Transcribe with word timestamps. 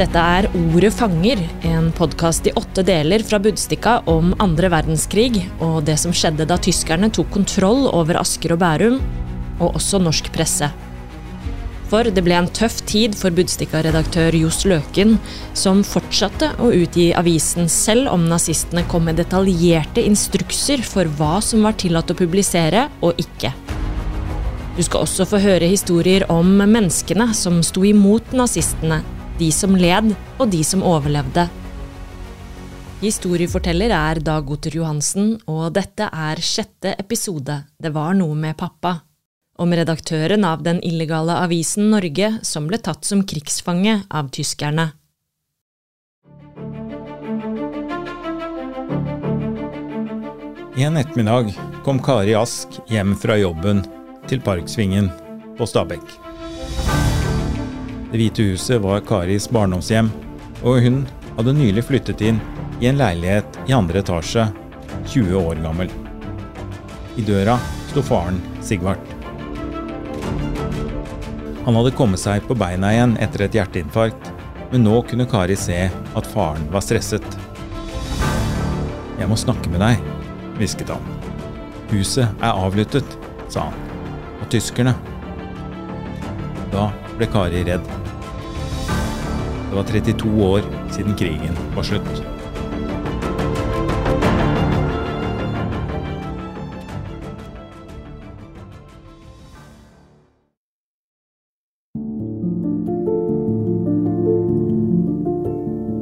Dette 0.00 0.16
er 0.16 0.46
Ordet 0.56 0.94
fanger, 0.96 1.40
en 1.68 1.90
podkast 1.92 2.46
i 2.48 2.52
åtte 2.56 2.80
deler 2.88 3.20
fra 3.20 3.36
Budstikka 3.42 3.98
om 4.08 4.30
andre 4.40 4.70
verdenskrig 4.72 5.42
og 5.60 5.82
det 5.84 5.98
som 6.00 6.14
skjedde 6.16 6.46
da 6.48 6.56
tyskerne 6.56 7.10
tok 7.12 7.28
kontroll 7.34 7.84
over 7.84 8.16
Asker 8.16 8.54
og 8.54 8.62
Bærum, 8.62 8.96
og 9.58 9.76
også 9.76 10.00
norsk 10.00 10.30
presse. 10.32 10.70
For 11.92 12.08
det 12.08 12.24
ble 12.24 12.38
en 12.38 12.48
tøff 12.48 12.78
tid 12.88 13.18
for 13.18 13.36
Budstikka-redaktør 13.36 14.40
Johs 14.40 14.62
Løken, 14.64 15.18
som 15.52 15.84
fortsatte 15.84 16.54
å 16.64 16.72
utgi 16.80 17.10
avisen 17.12 17.68
selv 17.68 18.08
om 18.14 18.24
nazistene 18.30 18.86
kom 18.88 19.04
med 19.10 19.20
detaljerte 19.20 20.00
instrukser 20.00 20.80
for 20.80 21.12
hva 21.20 21.42
som 21.44 21.68
var 21.68 21.76
tillatt 21.76 22.08
å 22.08 22.20
publisere 22.24 22.88
og 23.04 23.20
ikke. 23.20 23.52
Du 24.80 24.84
skal 24.86 25.04
også 25.04 25.28
få 25.28 25.44
høre 25.44 25.68
historier 25.68 26.24
om 26.32 26.56
menneskene 26.64 27.34
som 27.36 27.60
sto 27.66 27.84
imot 27.84 28.32
nazistene, 28.32 29.02
de 29.40 29.48
som 29.52 29.76
led, 29.76 30.12
og 30.38 30.50
de 30.52 30.60
som 30.66 30.84
overlevde. 30.84 31.46
Historieforteller 33.00 33.92
er 33.96 34.20
Dag 34.20 34.50
Otter 34.52 34.74
Johansen, 34.76 35.38
og 35.48 35.72
dette 35.72 36.10
er 36.12 36.42
sjette 36.44 36.92
episode 37.00 37.62
Det 37.80 37.94
var 37.94 38.12
noe 38.18 38.36
med 38.36 38.58
pappa. 38.60 38.98
Om 39.60 39.72
redaktøren 39.76 40.44
av 40.44 40.62
den 40.64 40.80
illegale 40.84 41.38
avisen 41.40 41.88
Norge 41.92 42.34
som 42.44 42.68
ble 42.68 42.80
tatt 42.80 43.08
som 43.08 43.24
krigsfange 43.24 44.02
av 44.08 44.28
tyskerne. 44.32 44.90
En 50.80 50.96
ettermiddag 50.96 51.52
kom 51.84 52.00
Kari 52.00 52.36
Ask 52.36 52.80
hjem 52.88 53.12
fra 53.20 53.36
jobben 53.40 53.84
til 54.28 54.40
Parksvingen 54.44 55.10
på 55.58 55.68
Stabekk. 55.68 56.29
Det 58.10 58.18
hvite 58.18 58.42
huset 58.42 58.80
var 58.82 59.04
Karis 59.06 59.44
barndomshjem, 59.54 60.08
og 60.66 60.80
hun 60.82 61.04
hadde 61.36 61.52
nylig 61.54 61.84
flyttet 61.86 62.22
inn 62.26 62.40
i 62.82 62.88
en 62.90 62.96
leilighet 62.98 63.58
i 63.70 63.74
andre 63.76 64.00
etasje, 64.02 64.48
20 65.12 65.36
år 65.38 65.60
gammel. 65.62 65.92
I 67.14 67.22
døra 67.22 67.54
sto 67.92 68.02
faren 68.02 68.40
Sigvart. 68.66 69.12
Han 71.68 71.78
hadde 71.78 71.92
kommet 71.94 72.18
seg 72.18 72.42
på 72.48 72.56
beina 72.58 72.90
igjen 72.96 73.14
etter 73.22 73.44
et 73.46 73.54
hjerteinfarkt, 73.60 74.32
men 74.72 74.82
nå 74.88 74.96
kunne 75.06 75.28
Kari 75.30 75.54
se 75.60 75.78
at 75.86 76.30
faren 76.32 76.66
var 76.74 76.82
stresset. 76.82 77.38
Jeg 79.20 79.30
må 79.30 79.38
snakke 79.38 79.70
med 79.70 79.84
deg, 79.84 80.02
hvisket 80.58 80.90
han. 80.90 81.06
Huset 81.92 82.26
er 82.42 82.58
avlyttet, 82.58 83.14
sa 83.46 83.68
han. 83.68 83.78
Og 84.40 84.50
tyskerne. 84.50 84.96
Da 86.74 86.88
ble 87.20 87.28
Kari 87.28 87.64
redd. 87.68 87.84
Det 89.70 89.76
var 89.76 89.84
32 89.84 90.30
år 90.44 90.62
siden 90.90 91.16
krigen 91.20 91.58
var 91.74 91.84
slutt. 91.84 92.22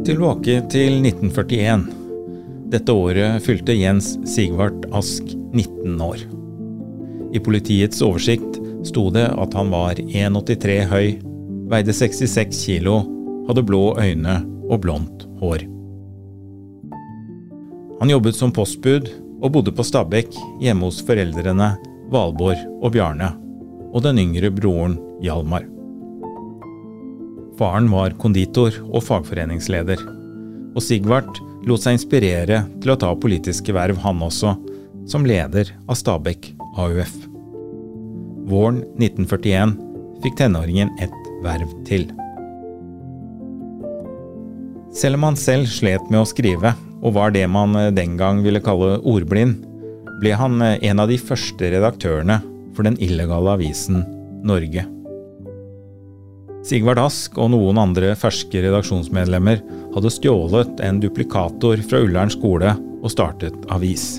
Tilbake 0.07 0.63
til 0.71 1.03
1941. 1.03 1.83
Dette 2.71 2.95
året 2.95 3.43
fylte 3.43 3.75
Jens 3.75 4.15
Sigvart 4.29 4.87
Ask 4.95 5.35
19 5.35 5.99
år. 6.01 6.23
I 7.35 7.43
politiets 7.43 8.01
oversikt 8.07 8.63
sto 8.89 9.09
det 9.15 9.27
at 9.31 9.55
han 9.57 9.71
var 9.73 10.01
1,83 10.01 10.79
høy, 10.91 11.09
veide 11.69 11.95
66 11.95 12.65
kilo, 12.67 13.01
hadde 13.49 13.65
blå 13.65 13.93
øyne 14.01 14.41
og 14.69 14.83
blondt 14.85 15.27
hår. 15.41 15.65
Han 17.99 18.13
jobbet 18.13 18.37
som 18.39 18.53
postbud 18.55 19.09
og 19.39 19.53
bodde 19.55 19.75
på 19.75 19.85
Stabekk 19.87 20.35
hjemme 20.63 20.87
hos 20.89 21.01
foreldrene 21.07 21.73
Valborg 22.13 22.61
og 22.81 22.93
Bjarne, 22.95 23.33
og 23.93 24.05
den 24.05 24.21
yngre 24.23 24.51
broren 24.55 24.97
Hjalmar. 25.25 25.67
Faren 27.59 27.89
var 27.91 28.15
konditor 28.23 28.75
og 28.87 29.03
fagforeningsleder, 29.03 30.05
og 30.77 30.85
Sigvart 30.85 31.41
lot 31.67 31.83
seg 31.83 31.99
inspirere 31.99 32.63
til 32.79 32.95
å 32.95 33.01
ta 33.01 33.11
politiske 33.19 33.75
verv, 33.75 33.99
han 34.05 34.23
også, 34.25 34.55
som 35.11 35.27
leder 35.27 35.75
av 35.89 35.99
Stabekk 35.99 36.53
AUF. 36.79 37.28
Våren 38.49 38.81
1941 38.97 39.75
fikk 40.25 40.39
tenåringen 40.41 40.91
et 41.05 41.15
verv 41.45 41.71
til. 41.89 42.09
Selv 44.97 45.19
om 45.19 45.29
han 45.29 45.37
selv 45.39 45.69
slet 45.71 46.07
med 46.09 46.23
å 46.23 46.29
skrive, 46.29 46.73
og 47.05 47.15
var 47.15 47.35
det 47.35 47.45
man 47.53 47.77
den 47.95 48.17
gang 48.19 48.41
ville 48.43 48.63
kalle 48.65 48.97
ordblind, 49.07 49.61
ble 50.19 50.33
han 50.35 50.63
en 50.65 51.03
av 51.03 51.11
de 51.13 51.19
første 51.21 51.69
redaktørene 51.77 52.41
for 52.75 52.89
den 52.89 52.97
illegale 53.05 53.59
avisen 53.59 54.01
Norge. 54.49 54.87
Sigvard 56.67 56.99
Ask 57.01 57.37
og 57.39 57.53
noen 57.53 57.79
andre 57.81 58.15
ferske 58.19 58.65
redaksjonsmedlemmer 58.65 59.61
hadde 59.95 60.13
stjålet 60.13 60.83
en 60.85 60.99
duplikator 61.05 61.85
fra 61.87 62.03
Ullern 62.05 62.33
skole 62.33 62.75
og 62.99 63.13
startet 63.13 63.55
avis. 63.73 64.19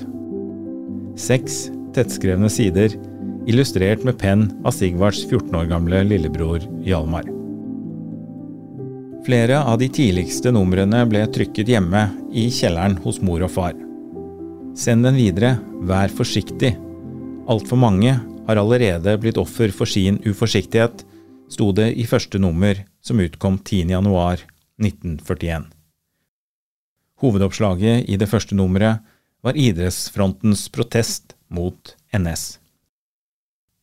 Seks 1.19 1.65
tettskrevne 1.95 2.49
sider, 2.53 2.95
illustrert 3.47 4.03
med 4.03 4.17
penn 4.19 4.63
av 4.65 4.71
Sigvards 4.75 5.29
14 5.29 5.55
år 5.55 5.65
gamle 5.71 6.03
lillebror 6.07 6.59
Hjalmar. 6.85 7.23
Flere 9.25 9.63
av 9.63 9.79
de 9.79 9.89
tidligste 9.91 10.51
numrene 10.55 11.05
ble 11.09 11.27
trykket 11.29 11.67
hjemme 11.69 12.09
i 12.31 12.49
kjelleren 12.53 12.97
hos 13.03 13.21
mor 13.21 13.43
og 13.45 13.51
far. 13.53 13.73
Send 14.79 15.03
den 15.05 15.15
videre, 15.19 15.57
vær 15.85 16.09
forsiktig. 16.13 16.77
Altfor 17.49 17.77
mange 17.81 18.19
har 18.47 18.57
allerede 18.57 19.17
blitt 19.21 19.37
offer 19.37 19.71
for 19.75 19.85
sin 19.89 20.19
uforsiktighet, 20.25 21.05
sto 21.49 21.71
det 21.75 21.93
i 21.99 22.05
første 22.09 22.39
nummer 22.41 22.75
som 23.01 23.19
utkom 23.19 23.59
10.1.1941. 23.59 25.63
Hovedoppslaget 27.19 28.05
i 28.07 28.17
det 28.17 28.27
første 28.31 28.55
nummeret 28.55 28.99
var 29.43 29.57
idrettsfrontens 29.57 30.69
protest 30.71 31.35
mot 31.51 31.95
NS. 32.15 32.59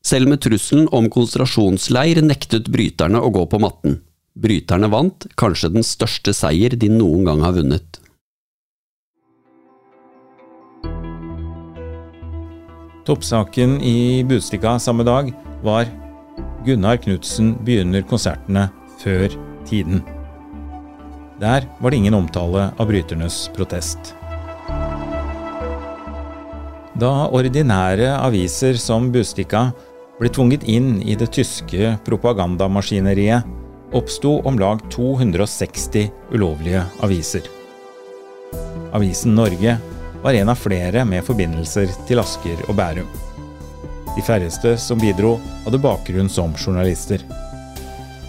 Selv 0.06 0.30
med 0.30 0.38
trusselen 0.44 0.86
om 0.94 1.08
konsentrasjonsleir 1.10 2.20
nektet 2.22 2.68
bryterne 2.70 3.18
å 3.18 3.30
gå 3.34 3.42
på 3.50 3.58
matten. 3.58 3.96
Bryterne 4.38 4.86
vant, 4.92 5.24
kanskje 5.40 5.72
den 5.74 5.86
største 5.86 6.34
seier 6.36 6.76
de 6.78 6.90
noen 6.92 7.24
gang 7.26 7.40
har 7.42 7.56
vunnet. 7.56 7.98
Toppsaken 13.06 13.80
i 13.86 14.22
Budstikka 14.26 14.76
samme 14.82 15.06
dag 15.06 15.32
var 15.66 15.90
Gunnar 16.66 17.00
Knutsen 17.02 17.56
begynner 17.66 18.06
konsertene 18.06 18.68
før 19.02 19.34
tiden. 19.66 20.04
Der 21.42 21.66
var 21.80 21.90
det 21.90 21.98
ingen 21.98 22.18
omtale 22.18 22.68
av 22.78 22.90
bryternes 22.90 23.48
protest. 23.58 24.14
Da 26.96 27.26
ordinære 27.28 28.14
aviser 28.22 28.78
som 28.80 29.10
Budstikka 29.12 29.66
ble 30.20 30.30
tvunget 30.32 30.64
inn 30.68 31.02
i 31.02 31.16
det 31.18 31.28
tyske 31.36 31.96
propagandamaskineriet, 32.06 33.44
oppsto 33.92 34.38
om 34.48 34.58
lag 34.58 34.80
260 34.90 36.08
ulovlige 36.32 36.82
aviser. 37.04 37.44
Avisen 38.96 39.34
Norge 39.36 39.76
var 40.22 40.34
en 40.34 40.48
av 40.48 40.58
flere 40.58 41.04
med 41.04 41.24
forbindelser 41.24 41.92
til 42.08 42.20
Asker 42.22 42.64
og 42.66 42.78
Bærum. 42.78 43.08
De 44.16 44.24
færreste 44.24 44.72
som 44.80 45.00
bidro, 45.00 45.36
hadde 45.66 45.82
bakgrunn 45.84 46.30
som 46.32 46.54
journalister. 46.56 47.20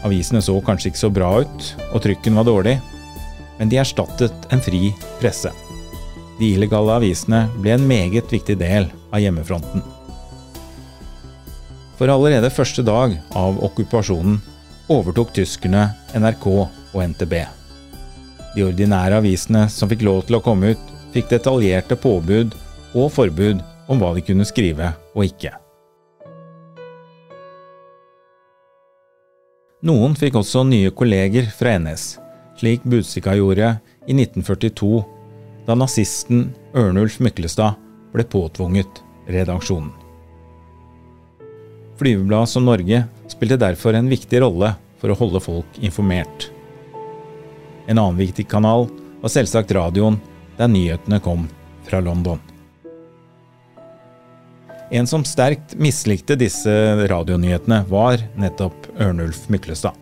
Avisene 0.05 0.43
så 0.43 0.57
kanskje 0.61 0.91
ikke 0.91 1.05
så 1.05 1.11
bra 1.13 1.31
ut, 1.41 1.71
og 1.93 2.03
trykken 2.03 2.35
var 2.37 2.47
dårlig, 2.49 2.75
men 3.57 3.71
de 3.71 3.79
erstattet 3.81 4.51
en 4.51 4.61
fri 4.61 4.91
presse. 5.21 5.53
De 6.37 6.51
illegale 6.53 6.99
avisene 6.99 7.47
ble 7.61 7.77
en 7.77 7.87
meget 7.87 8.27
viktig 8.33 8.59
del 8.59 8.91
av 9.09 9.23
hjemmefronten. 9.23 9.81
For 11.97 12.11
allerede 12.13 12.49
første 12.53 12.83
dag 12.85 13.15
av 13.33 13.57
okkupasjonen 13.65 14.37
overtok 14.93 15.31
tyskerne 15.33 15.87
NRK 16.13 16.45
og 16.53 16.99
NTB. 17.01 17.33
De 18.53 18.65
ordinære 18.65 19.17
avisene 19.17 19.65
som 19.73 19.89
fikk 19.89 20.05
lov 20.05 20.23
til 20.27 20.37
å 20.37 20.43
komme 20.45 20.75
ut, 20.75 20.83
fikk 21.15 21.31
detaljerte 21.33 21.97
påbud 21.97 22.53
og 22.93 23.09
forbud 23.15 23.65
om 23.89 24.01
hva 24.01 24.13
de 24.13 24.23
kunne 24.29 24.45
skrive 24.45 24.91
og 25.15 25.25
ikke. 25.25 25.55
Noen 29.87 30.17
fikk 30.17 30.37
også 30.37 30.65
nye 30.67 30.93
kolleger 30.93 31.49
fra 31.53 31.77
NS, 31.81 32.17
slik 32.57 32.85
Budsika 32.85 33.35
gjorde 33.37 33.75
i 34.05 34.13
1942, 34.13 35.03
da 35.67 35.77
nazisten 35.77 36.49
Ørnulf 36.77 37.19
Myklestad 37.21 37.77
ble 38.13 38.25
påtvunget 38.25 39.01
redaksjonen. 39.29 40.06
Flyveblad 41.97 42.49
som 42.49 42.65
Norge 42.65 43.03
spilte 43.27 43.57
derfor 43.57 43.97
en 43.97 44.09
viktig 44.09 44.41
rolle 44.41 44.73
for 45.01 45.13
å 45.13 45.17
holde 45.17 45.41
folk 45.41 45.79
informert. 45.81 46.49
En 47.87 47.97
annen 47.97 48.19
viktig 48.19 48.47
kanal 48.51 48.87
var 49.21 49.33
selvsagt 49.33 49.71
radioen, 49.73 50.19
der 50.57 50.69
nyhetene 50.69 51.19
kom 51.23 51.47
fra 51.87 52.01
London. 52.03 52.39
En 54.91 55.07
som 55.07 55.25
sterkt 55.27 55.75
mislikte 55.75 56.37
disse 56.39 56.71
radionyhetene, 57.09 57.81
var 57.89 58.21
nettopp 58.39 58.87
Ørnulf 59.03 59.47
Myklestad. 59.51 59.97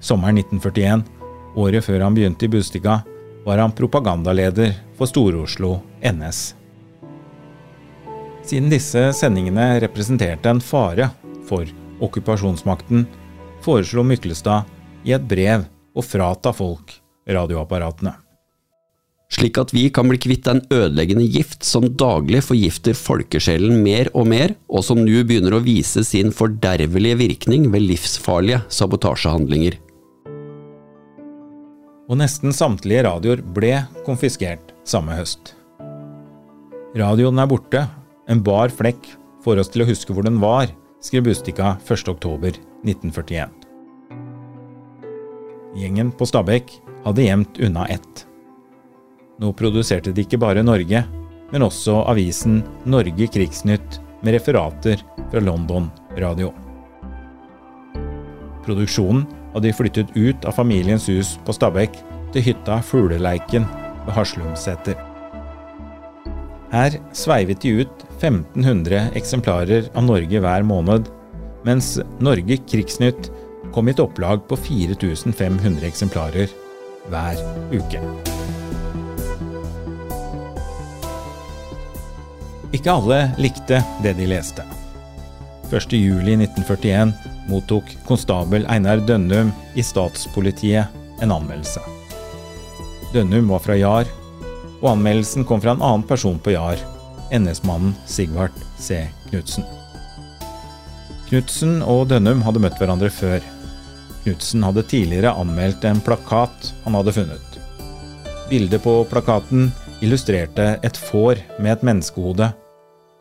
Sommeren 0.00 0.38
1941, 0.40 1.04
året 1.60 1.84
før 1.84 2.06
han 2.06 2.16
begynte 2.16 2.46
i 2.46 2.52
Bustika, 2.52 3.02
var 3.44 3.60
han 3.60 3.74
propagandaleder 3.76 4.72
for 4.96 5.10
Stor-Oslo 5.10 5.78
NS. 6.00 6.59
Siden 8.46 8.70
disse 8.72 9.10
sendingene 9.16 9.76
representerte 9.84 10.50
en 10.50 10.62
fare 10.64 11.10
for 11.48 11.68
okkupasjonsmakten, 12.00 13.04
foreslo 13.60 14.04
Myklestad 14.06 14.68
i 15.04 15.12
et 15.16 15.24
brev 15.28 15.66
å 15.94 16.04
frata 16.04 16.52
folk 16.56 16.96
radioapparatene. 17.28 18.14
Slik 19.30 19.60
at 19.62 19.70
vi 19.70 19.84
kan 19.94 20.08
bli 20.10 20.18
kvitt 20.18 20.48
en 20.50 20.62
ødeleggende 20.74 21.22
gift 21.30 21.62
som 21.62 21.86
daglig 21.86 22.40
forgifter 22.42 22.96
folkesjelen 22.98 23.78
mer 23.84 24.10
og 24.10 24.26
mer, 24.32 24.56
og 24.66 24.82
som 24.82 24.98
nå 25.04 25.22
begynner 25.22 25.54
å 25.54 25.62
vise 25.62 26.02
sin 26.06 26.34
fordervelige 26.34 27.20
virkning 27.20 27.68
ved 27.70 27.86
livsfarlige 27.92 28.64
sabotasjehandlinger. 28.74 29.78
Og 32.10 32.18
nesten 32.18 32.50
samtlige 32.50 33.04
radioer 33.06 33.44
ble 33.54 33.76
konfiskert 34.02 34.74
samme 34.82 35.14
høst. 35.14 35.54
Radioen 36.98 37.38
er 37.38 37.46
borte, 37.46 37.86
en 38.30 38.42
bar 38.46 38.70
flekk 38.70 39.08
får 39.44 39.62
oss 39.62 39.72
til 39.72 39.82
å 39.82 39.88
huske 39.88 40.14
hvor 40.14 40.26
den 40.26 40.38
var, 40.42 40.70
skrev 41.02 41.26
Bustika 41.26 41.74
1.10.1941. 41.82 43.50
Gjengen 45.80 46.10
på 46.14 46.26
Stabekk 46.28 46.72
hadde 47.04 47.26
gjemt 47.26 47.60
unna 47.62 47.86
ett. 47.90 48.26
Nå 49.40 49.52
produserte 49.56 50.12
de 50.12 50.24
ikke 50.26 50.40
bare 50.40 50.64
Norge, 50.66 51.02
men 51.50 51.66
også 51.66 52.02
avisen 52.10 52.60
Norge 52.84 53.30
Krigsnytt 53.32 53.98
med 54.20 54.36
referater 54.36 55.02
fra 55.30 55.42
London 55.42 55.88
Radio. 56.20 56.52
Produksjonen 58.66 59.24
hadde 59.54 59.66
de 59.66 59.74
flyttet 59.74 60.14
ut 60.14 60.44
av 60.46 60.54
familiens 60.54 61.08
hus 61.10 61.34
på 61.46 61.56
Stabekk 61.56 61.96
til 62.34 62.50
hytta 62.50 62.82
Fugleleiken 62.86 63.66
ved 64.04 64.14
Haslumseter. 64.14 65.09
Her 66.70 66.94
sveivet 67.16 67.64
de 67.64 67.80
ut 67.82 68.02
1500 68.20 69.10
eksemplarer 69.18 69.88
av 69.98 70.04
Norge 70.06 70.40
hver 70.42 70.62
måned, 70.62 71.08
mens 71.66 71.96
Norge 72.22 72.60
Krigsnytt 72.70 73.30
kom 73.74 73.90
i 73.90 73.94
et 73.94 74.02
opplag 74.02 74.44
på 74.46 74.58
4500 74.58 75.88
eksemplarer 75.88 76.52
hver 77.10 77.40
uke. 77.74 78.02
Ikke 82.70 82.94
alle 82.94 83.18
likte 83.42 83.80
det 84.04 84.14
de 84.20 84.30
leste. 84.30 84.62
1.7.1941 85.70 87.10
mottok 87.50 87.90
konstabel 88.06 88.62
Einar 88.70 89.02
Dønnum 89.06 89.50
i 89.74 89.82
statspolitiet 89.82 90.86
en 91.22 91.34
anmeldelse. 91.34 91.82
Dønnum 93.10 93.50
var 93.50 93.62
fra 93.66 93.74
Jar, 93.78 94.06
og 94.80 94.94
anmeldelsen 94.94 95.44
kom 95.48 95.60
fra 95.62 95.74
en 95.76 95.84
annen 95.84 96.06
person 96.08 96.38
på 96.40 96.54
Jar, 96.54 96.80
NS-mannen 97.30 97.94
Sigvart 98.08 98.56
C. 98.80 99.04
Knutsen. 99.28 99.66
Knutsen 101.28 101.78
og 101.86 102.08
Dønnum 102.10 102.40
hadde 102.42 102.62
møtt 102.64 102.78
hverandre 102.80 103.10
før. 103.14 103.44
Knutsen 104.24 104.64
hadde 104.66 104.86
tidligere 104.90 105.34
anmeldt 105.38 105.84
en 105.86 106.00
plakat 106.04 106.72
han 106.84 106.96
hadde 106.98 107.14
funnet. 107.14 107.58
Bildet 108.50 108.82
på 108.82 108.96
plakaten 109.06 109.68
illustrerte 110.02 110.72
et 110.82 110.96
får 110.98 111.38
med 111.60 111.76
et 111.76 111.84
menneskehode, 111.86 112.48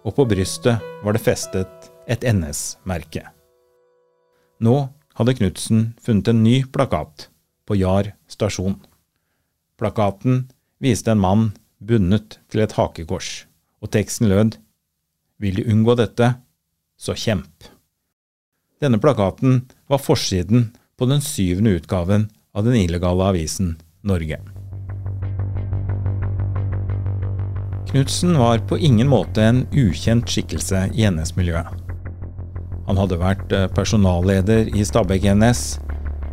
og 0.07 0.15
på 0.15 0.25
brystet 0.31 0.81
var 1.03 1.13
det 1.13 1.21
festet 1.21 1.91
et 2.09 2.23
NS-merke. 2.25 3.27
Nå 4.63 4.77
hadde 5.19 5.35
Knutsen 5.37 5.89
funnet 6.01 6.31
en 6.31 6.41
ny 6.41 6.63
plakat 6.65 7.27
på 7.67 7.77
Jar 7.77 8.13
stasjon. 8.31 8.79
Plakaten 9.77 10.47
viste 10.79 11.11
en 11.11 11.21
mann 11.21 11.51
bundet 11.79 12.39
til 12.51 12.63
et 12.63 12.75
hakekors, 12.75 13.45
og 13.83 13.91
teksten 13.95 14.29
lød 14.31 14.57
Vil 15.39 15.55
du 15.55 15.69
unngå 15.71 15.95
dette, 15.95 16.33
så 16.99 17.13
kjemp. 17.15 17.69
Denne 18.83 18.99
plakaten 18.99 19.61
var 19.87 20.01
forsiden 20.03 20.73
på 20.99 21.07
den 21.07 21.21
syvende 21.23 21.77
utgaven 21.79 22.27
av 22.51 22.65
den 22.67 22.75
illegale 22.75 23.29
avisen 23.31 23.77
Norge. 24.03 24.39
Knutsen 27.89 28.35
var 28.37 28.59
på 28.67 28.77
ingen 28.77 29.07
måte 29.07 29.43
en 29.43 29.63
ukjent 29.71 30.27
skikkelse 30.27 30.89
i 30.91 31.07
NS-miljøet. 31.07 31.71
Han 32.89 32.99
hadde 32.99 33.21
vært 33.21 33.55
personalleder 33.75 34.69
i 34.75 34.83
Stabekk 34.83 35.29
NS 35.39 35.63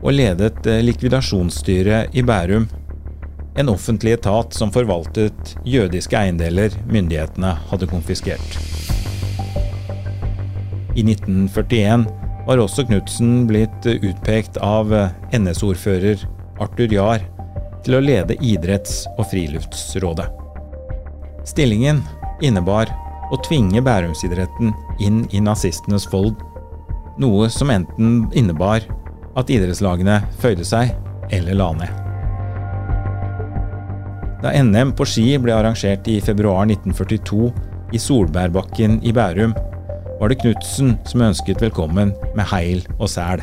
og 0.03 0.17
ledet 0.19 0.67
likvidasjonsstyret 0.83 2.15
i 2.17 2.27
Bærum 2.27 2.67
en 3.57 3.69
offentlig 3.73 4.13
etat 4.13 4.55
som 4.55 4.73
forvaltet 4.73 5.55
jødiske 5.65 6.17
eiendeler 6.19 6.75
myndighetene 6.91 7.55
hadde 7.71 7.89
konfiskert. 7.91 8.59
I 10.97 11.05
1941 11.05 12.07
var 12.47 12.63
også 12.63 12.87
Knutsen 12.87 13.47
blitt 13.49 13.89
utpekt 13.91 14.61
av 14.63 14.93
NS-ordfører 15.35 16.23
Arthur 16.63 16.93
Jahr 16.93 17.25
til 17.85 17.99
å 17.99 18.03
lede 18.03 18.39
idretts- 18.41 19.05
og 19.17 19.27
friluftsrådet. 19.33 20.29
Stillingen 21.47 22.03
innebar 22.45 22.91
å 23.33 23.39
tvinge 23.47 23.83
Bærumsidretten 23.85 24.73
inn 25.03 25.25
i 25.35 25.43
nazistenes 25.43 26.07
fold, 26.11 26.39
noe 27.21 27.51
som 27.53 27.73
enten 27.75 28.27
innebar 28.37 28.87
at 29.37 29.53
idrettslagene 29.53 30.23
føyde 30.41 30.67
seg 30.67 30.95
eller 31.35 31.59
la 31.59 31.71
ned. 31.77 32.06
Da 34.43 34.53
NM 34.63 34.93
på 34.97 35.07
ski 35.09 35.31
ble 35.41 35.55
arrangert 35.57 36.09
i 36.13 36.19
februar 36.21 36.67
1942 36.69 37.49
i 37.97 38.01
Solbærbakken 38.01 38.99
i 39.07 39.13
Bærum, 39.17 39.55
var 40.21 40.29
det 40.29 40.41
Knutsen 40.43 40.97
som 41.09 41.25
ønsket 41.25 41.63
velkommen 41.65 42.13
med 42.37 42.49
heil 42.51 42.83
og 42.99 43.09
sæl. 43.09 43.41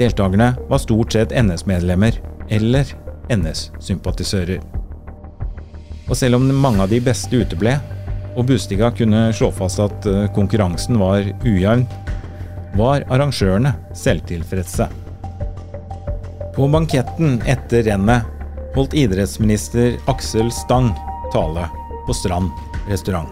Deltakerne 0.00 0.50
var 0.70 0.82
stort 0.82 1.14
sett 1.14 1.34
NS-medlemmer 1.38 2.18
eller 2.50 2.90
NS-sympatisører. 3.30 4.58
Og 6.10 6.18
selv 6.18 6.40
om 6.40 6.50
mange 6.50 6.82
av 6.82 6.90
de 6.90 6.98
beste 7.04 7.38
uteble, 7.38 7.78
og 8.34 8.48
Bustiga 8.50 8.90
kunne 8.90 9.28
slå 9.38 9.52
fast 9.54 9.78
at 9.78 10.10
konkurransen 10.34 10.98
var 10.98 11.22
ujevn, 11.46 11.86
var 12.74 13.06
arrangørene 13.06 13.76
selvtilfredse. 13.94 14.90
På 16.54 16.66
banketten 16.70 17.38
etter 17.50 17.86
rennet 17.86 18.33
holdt 18.74 18.94
idrettsminister 18.94 19.98
Aksel 20.10 20.50
Stang 20.52 20.90
tale 21.32 21.68
på 22.06 22.14
Strand 22.14 22.50
restaurant. 22.88 23.30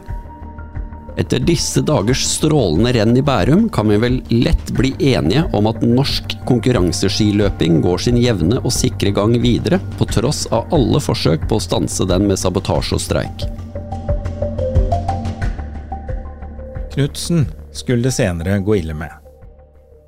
Etter 1.16 1.42
disse 1.44 1.82
dagers 1.84 2.22
strålende 2.25 2.92
renn 2.92 3.16
i 3.16 3.22
Bærum 3.22 3.66
kan 3.68 3.88
vi 3.88 3.99
vel 4.00 4.22
lett 4.32 4.70
bli 4.72 4.94
enige 5.12 5.42
om 5.52 5.68
at 5.68 5.82
norsk 5.84 6.38
konkurranseskiløping 6.49 7.82
går 7.84 8.00
sin 8.06 8.16
jevne 8.16 8.62
og 8.62 8.72
sikre 8.72 9.12
gang 9.12 9.37
videre, 9.42 9.80
på 9.99 10.08
tross 10.08 10.46
av 10.49 10.72
alle 10.72 11.02
forsøk 11.04 11.44
på 11.50 11.61
å 11.61 11.64
stanse 11.66 12.08
den 12.08 12.25
med 12.30 12.40
sabotasje 12.40 12.96
og 12.96 13.04
streik. 13.04 13.44
Knutsen 16.96 17.44
skulle 17.76 18.08
det 18.08 18.16
senere 18.16 18.56
gå 18.64 18.80
ille 18.80 18.96
med. 18.96 19.12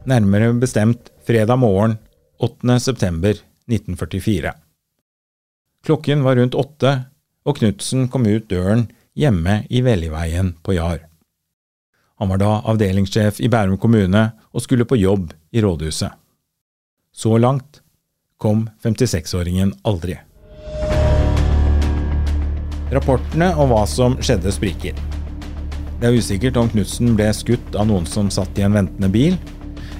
Nærmere 0.08 0.54
bestemt 0.56 1.12
fredag 1.26 1.60
morgen 1.60 1.98
8. 2.40 2.80
september 5.84 5.84
1944. 5.84 5.84
Klokken 5.84 6.22
var 6.22 6.36
rundt 6.36 6.54
åtte, 6.54 7.04
og 7.44 7.58
Knutsen 7.58 8.08
kom 8.08 8.26
ut 8.26 8.48
døren 8.48 8.88
hjemme 9.14 9.66
i 9.68 9.82
Velliveien 9.82 10.54
på 10.62 10.74
Jar. 10.74 11.08
Han 12.18 12.28
var 12.28 12.38
da 12.38 12.62
avdelingssjef 12.64 13.40
i 13.40 13.48
Bærum 13.48 13.76
kommune 13.78 14.32
og 14.52 14.62
skulle 14.62 14.84
på 14.84 14.96
jobb 14.96 15.32
i 15.52 15.60
rådhuset. 15.60 16.10
Så 17.12 17.38
langt 17.38 17.82
kom 18.38 18.70
56-åringen 18.82 19.74
aldri. 19.84 20.16
Rapportene 22.90 23.54
om 23.56 23.68
hva 23.68 23.84
som 23.86 24.16
skjedde, 24.20 24.52
spriker. 24.52 24.94
Det 26.00 26.08
er 26.08 26.16
usikkert 26.16 26.56
om 26.56 26.68
Knutsen 26.68 27.14
ble 27.16 27.28
skutt 27.34 27.76
av 27.76 27.88
noen 27.88 28.06
som 28.06 28.30
satt 28.30 28.56
i 28.58 28.64
en 28.64 28.74
ventende 28.74 29.10
bil, 29.10 29.36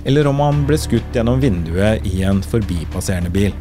eller 0.04 0.26
om 0.28 0.40
han 0.40 0.64
ble 0.68 0.78
skutt 0.78 1.14
gjennom 1.14 1.40
vinduet 1.40 2.04
i 2.06 2.22
en 2.24 2.42
forbipasserende 2.44 3.32
bil. 3.32 3.52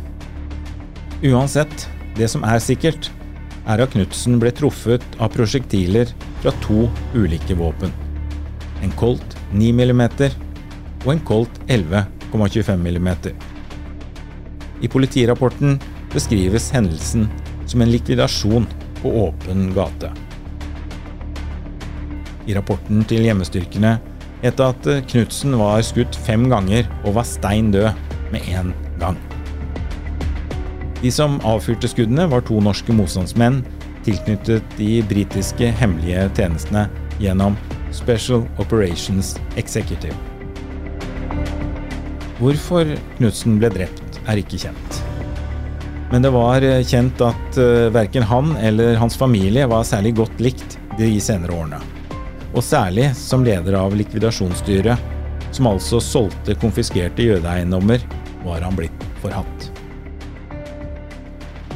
Uansett, 1.24 1.88
det 2.18 2.30
som 2.32 2.44
er 2.46 2.62
sikkert, 2.62 3.10
er 3.70 3.82
at 3.84 3.94
Knutsen 3.96 4.40
ble 4.42 4.52
truffet 4.56 5.04
av 5.24 5.32
prosjektiler 5.34 6.10
fra 6.44 6.52
to 6.66 6.88
ulike 7.16 7.56
våpen. 7.58 7.94
En 8.84 8.92
Colt 9.00 9.38
9 9.56 9.72
mm 9.80 10.04
og 11.06 11.10
en 11.14 11.24
Colt 11.28 11.60
11,25 11.72 12.76
mm. 12.76 13.10
I 14.84 14.92
politirapporten 14.92 15.80
beskrives 16.14 16.70
hendelsen 16.76 17.30
som 17.66 17.82
en 17.82 17.92
likvidasjon 17.92 18.68
på 19.00 19.14
åpen 19.24 19.70
gate. 19.76 20.12
I 22.44 22.56
rapporten 22.58 23.06
til 23.08 23.24
hjemmestyrkene 23.24 23.98
het 24.44 24.60
det 24.60 24.66
at 24.68 24.90
Knutsen 25.14 25.56
var 25.60 25.80
skutt 25.88 26.18
fem 26.26 26.50
ganger 26.52 26.90
og 27.06 27.16
var 27.20 27.28
stein 27.28 27.72
død 27.72 27.94
med 28.34 28.52
én 28.52 28.74
gang. 29.00 29.20
De 31.04 31.12
som 31.12 31.36
avfyrte 31.44 31.90
skuddene, 31.92 32.30
var 32.32 32.46
to 32.48 32.62
norske 32.64 32.94
motstandsmenn 32.96 33.60
tilknyttet 34.06 34.78
de 34.78 35.02
britiske 35.08 35.68
hemmelige 35.80 36.30
tjenestene 36.38 36.86
gjennom 37.20 37.58
Special 37.92 38.46
Operations 38.58 39.34
Executive. 39.60 40.16
Hvorfor 42.40 42.96
Knutsen 43.18 43.60
ble 43.60 43.72
drept, 43.76 44.22
er 44.24 44.40
ikke 44.40 44.62
kjent. 44.64 45.02
Men 46.14 46.24
det 46.24 46.32
var 46.32 46.64
kjent 46.88 47.20
at 47.26 47.60
uh, 47.60 47.92
verken 47.92 48.24
han 48.30 48.56
eller 48.64 48.96
hans 49.02 49.20
familie 49.20 49.68
var 49.68 49.84
særlig 49.88 50.16
godt 50.22 50.40
likt 50.44 50.78
de 50.96 51.12
senere 51.20 51.52
årene. 51.58 51.82
Og 52.54 52.64
særlig 52.64 53.10
som 53.20 53.44
leder 53.44 53.76
av 53.76 53.96
likvidasjonsstyret, 53.98 55.12
som 55.52 55.68
altså 55.68 56.00
solgte 56.00 56.56
konfiskerte 56.64 57.28
jødeeiendommer, 57.28 58.00
var 58.48 58.64
han 58.64 58.80
blitt 58.80 59.10
forhatt. 59.20 59.73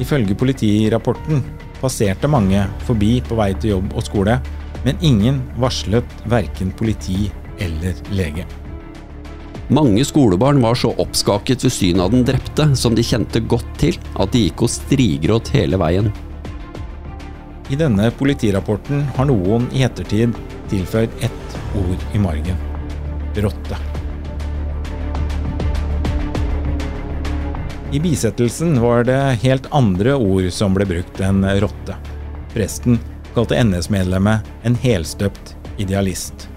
Ifølge 0.04 0.38
politirapporten 0.38 1.42
passerte 1.82 2.30
mange 2.30 2.64
forbi 2.86 3.18
på 3.26 3.38
vei 3.38 3.52
til 3.58 3.76
jobb 3.76 3.98
og 3.98 4.06
skole, 4.06 4.38
men 4.86 5.02
ingen 5.06 5.42
varslet 5.62 6.16
verken 6.30 6.72
politi 6.78 7.28
eller 7.64 7.98
lege. 8.14 8.46
Mange 9.74 10.06
skolebarn 10.08 10.62
var 10.64 10.78
så 10.80 10.94
oppskaket 11.02 11.66
ved 11.66 11.74
synet 11.76 12.06
av 12.06 12.14
den 12.14 12.24
drepte, 12.28 12.70
som 12.80 12.96
de 12.96 13.04
kjente 13.04 13.42
godt 13.52 13.68
til, 13.82 13.98
at 14.16 14.32
de 14.32 14.46
gikk 14.46 14.64
og 14.64 14.72
strigråt 14.72 15.52
hele 15.58 15.80
veien. 15.82 16.08
I 17.68 17.76
denne 17.76 18.08
politirapporten 18.16 19.04
har 19.18 19.28
noen 19.28 19.68
i 19.76 19.84
ettertid 19.84 20.38
tilføyd 20.72 21.22
ett 21.28 21.60
ord 21.76 22.10
i 22.16 22.24
margen 22.24 22.68
rotte. 23.44 23.97
I 27.92 28.00
bisettelsen 28.00 28.82
var 28.82 29.04
det 29.04 29.20
helt 29.42 29.68
andre 29.72 30.16
ord 30.16 30.50
som 30.52 30.74
ble 30.76 30.84
brukt 30.86 31.22
enn 31.24 31.46
rotte. 31.62 31.96
Presten 32.52 32.98
kalte 33.32 33.56
NS-medlemmet 33.64 34.44
en 34.68 34.76
helstøpt 34.82 35.54
idealist. 35.80 36.50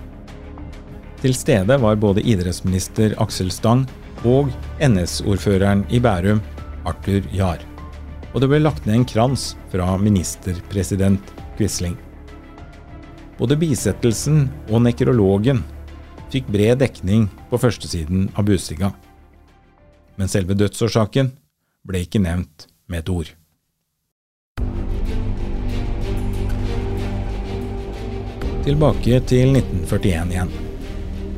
Til 1.22 1.36
stede 1.36 1.76
var 1.78 2.00
både 2.02 2.24
idrettsminister 2.26 3.14
Aksel 3.22 3.52
Stang 3.54 3.84
og 4.26 4.50
NS-ordføreren 4.82 5.84
i 5.94 6.00
Bærum, 6.02 6.40
Arthur 6.82 7.22
Jahr. 7.30 7.62
Og 8.34 8.42
det 8.42 8.48
ble 8.50 8.58
lagt 8.64 8.88
ned 8.88 8.98
en 8.98 9.06
krans 9.06 9.52
fra 9.70 9.86
ministerpresident 10.02 11.30
Quisling. 11.60 11.94
Både 13.38 13.54
bisettelsen 13.60 14.48
og 14.66 14.82
nekrologen 14.88 15.62
fikk 16.34 16.50
bred 16.50 16.82
dekning 16.82 17.28
på 17.52 17.62
førstesiden 17.62 18.26
av 18.34 18.50
Bustiga 18.50 18.90
men 20.20 20.28
selve 20.28 20.52
dødsårsaken 20.52 21.30
ble 21.88 22.02
ikke 22.04 22.20
nevnt 22.20 22.66
med 22.92 23.00
et 23.00 23.08
ord. 23.08 23.28
Tilbake 28.66 29.22
til 29.30 29.54
1941 29.56 30.34
igjen. 30.34 30.52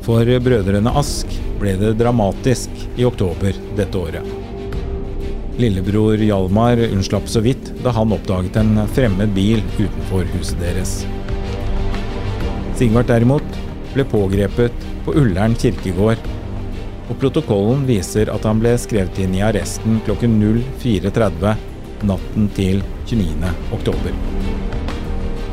For 0.03 0.27
brødrene 0.43 0.91
Ask 0.99 1.31
ble 1.61 1.77
det 1.79 1.93
dramatisk 2.01 2.83
i 2.99 3.07
oktober 3.07 3.55
dette 3.77 4.01
året. 4.01 4.27
Lillebror 5.61 6.19
Hjalmar 6.19 6.81
unnslapp 6.89 7.31
så 7.31 7.39
vidt 7.45 7.71
da 7.85 7.93
han 7.95 8.11
oppdaget 8.11 8.59
en 8.59 8.83
fremmed 8.91 9.31
bil 9.37 9.63
utenfor 9.77 10.27
huset 10.35 10.59
deres. 10.59 10.97
Sigvart 12.75 13.07
derimot 13.13 13.59
ble 13.93 14.03
pågrepet 14.11 14.87
på 15.05 15.15
Ullern 15.23 15.55
kirkegård 15.55 16.32
og 17.09 17.19
protokollen 17.19 17.83
viser 17.87 18.31
at 18.31 18.45
han 18.47 18.61
ble 18.63 18.73
skrevet 18.79 19.19
inn 19.19 19.35
i 19.35 19.43
arresten 19.43 19.99
klokken 20.05 20.37
04.30 20.81 21.55
natten 22.07 22.49
til 22.55 22.83
29. 23.09 23.51
oktober. 23.75 24.15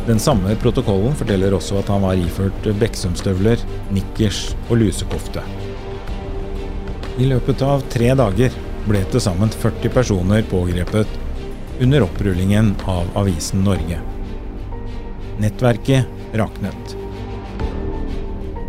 Den 0.07 0.19
samme 0.23 0.54
protokollen 0.59 1.14
forteller 1.14 1.54
også 1.54 1.78
at 1.83 1.90
han 1.92 2.02
var 2.02 2.19
iført 2.19 2.66
Beksumstøvler, 2.80 3.61
nikkers 3.95 4.54
og 4.69 4.80
lusekofte. 4.80 5.42
I 7.21 7.26
løpet 7.28 7.62
av 7.66 7.85
tre 7.92 8.14
dager 8.16 8.54
ble 8.88 9.02
til 9.12 9.23
sammen 9.23 9.52
40 9.52 9.92
personer 9.92 10.47
pågrepet 10.50 11.19
under 11.80 12.07
opprullingen 12.07 12.73
av 12.88 13.11
avisen 13.21 13.62
Norge. 13.66 14.00
Nettverket 15.40 16.35
raknet. 16.37 16.97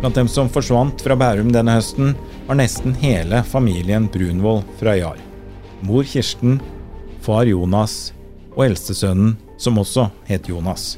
Blant 0.02 0.18
dem 0.18 0.28
som 0.28 0.50
forsvant 0.52 1.02
fra 1.04 1.16
Bærum 1.18 1.52
denne 1.54 1.76
høsten, 1.78 2.14
var 2.46 2.58
nesten 2.58 2.94
hele 2.94 3.42
familien 3.42 4.08
Brunvoll 4.12 4.62
fra 4.78 4.96
Jar. 4.96 5.18
Mor 5.80 6.04
Kirsten, 6.04 6.60
far 7.20 7.46
Jonas 7.46 8.12
og 8.54 8.64
eldstesønnen, 8.66 9.36
som 9.58 9.78
også 9.78 10.08
het 10.26 10.48
Jonas. 10.50 10.96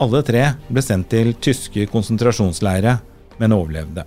Alle 0.00 0.22
tre 0.26 0.42
ble 0.68 0.82
sendt 0.82 1.10
til 1.12 1.34
tyske 1.38 1.86
konsentrasjonsleire, 1.92 2.98
men 3.38 3.54
overlevde. 3.54 4.06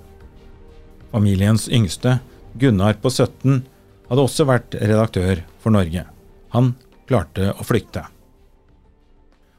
Familiens 1.13 1.69
yngste, 1.69 2.17
Gunnar 2.59 2.97
på 3.01 3.09
17, 3.09 3.63
hadde 4.09 4.25
også 4.25 4.45
vært 4.50 4.75
redaktør 4.81 5.43
for 5.62 5.73
Norge. 5.73 6.05
Han 6.53 6.73
klarte 7.07 7.53
å 7.53 7.65
flykte. 7.65 8.03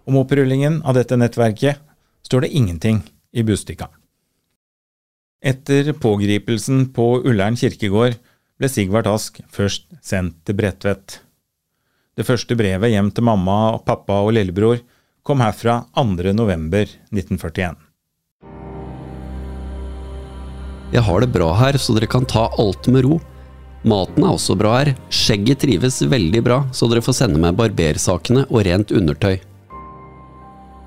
Om 0.05 0.21
opprullingen 0.21 0.83
av 0.85 0.99
dette 0.99 1.17
nettverket 1.17 1.81
står 2.27 2.45
det 2.45 2.55
ingenting 2.55 3.01
i 3.33 3.43
Bustika. 3.47 3.89
Etter 5.45 5.93
pågripelsen 5.93 6.87
på 6.97 7.19
Ullern 7.29 7.57
kirkegård 7.61 8.15
ble 8.57 8.69
Sigvart 8.73 9.11
Ask 9.11 9.43
først 9.53 9.91
sendt 10.01 10.39
til 10.49 10.57
Bredtvet. 10.57 11.19
Det 12.17 12.25
første 12.25 12.57
brevet 12.57 12.95
hjem 12.95 13.11
til 13.13 13.27
mamma, 13.29 13.77
pappa 13.85 14.23
og 14.25 14.33
lillebror 14.39 14.81
kom 15.21 15.45
herfra 15.45 15.83
2.11.1941. 16.01 17.77
Jeg 20.97 21.05
har 21.05 21.21
det 21.21 21.33
bra 21.35 21.53
her, 21.61 21.77
så 21.77 21.93
dere 21.93 22.09
kan 22.09 22.25
ta 22.25 22.49
alt 22.57 22.89
med 22.89 23.05
ro. 23.05 23.21
Maten 23.85 24.25
er 24.25 24.33
også 24.33 24.57
bra 24.57 24.79
her, 24.79 24.95
skjegget 25.13 25.61
trives 25.67 26.01
veldig 26.09 26.41
bra, 26.47 26.63
så 26.73 26.89
dere 26.89 27.05
får 27.05 27.21
sende 27.21 27.43
meg 27.43 27.59
barbersakene 27.59 28.47
og 28.49 28.65
rent 28.65 28.97
undertøy. 28.97 29.43